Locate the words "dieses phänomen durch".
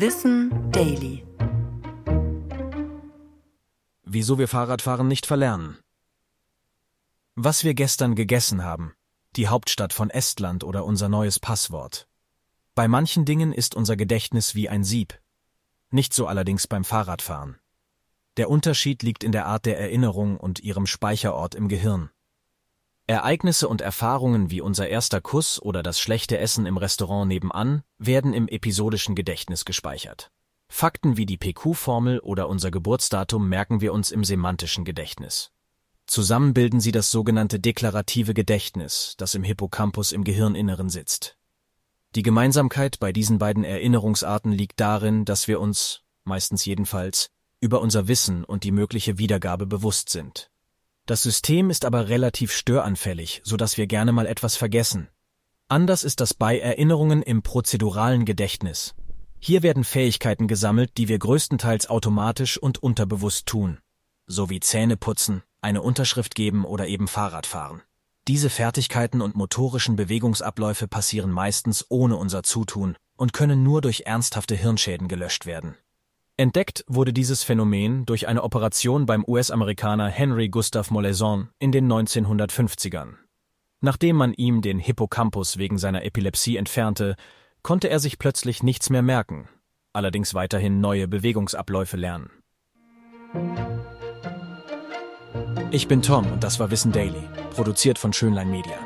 77.12-78.28